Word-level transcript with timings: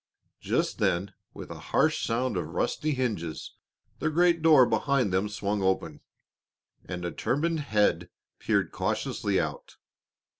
Just 0.39 0.79
then 0.79 1.13
with 1.31 1.51
a 1.51 1.59
harsh 1.77 2.03
sound 2.03 2.35
of 2.35 2.47
rusty 2.47 2.95
hinges 2.95 3.51
the 3.99 4.09
great 4.09 4.41
door 4.41 4.65
behind 4.65 5.13
them 5.13 5.29
swung 5.29 5.61
open, 5.61 6.01
and 6.83 7.05
a 7.05 7.11
turbaned 7.11 7.59
head 7.59 8.09
peered 8.39 8.71
cautiously 8.71 9.39
out. 9.39 9.75